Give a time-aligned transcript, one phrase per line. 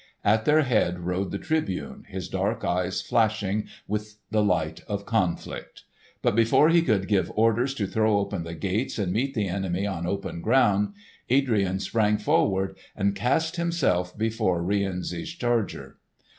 [0.23, 5.83] At their head rode the Tribune, his dark eyes flashing with the light of conflict.
[6.23, 9.85] But before he could give orders to throw open the gates and meet the enemy
[9.85, 10.93] on open ground,
[11.29, 15.99] Adrian sprang forward and cast himself before Rienzi's charger.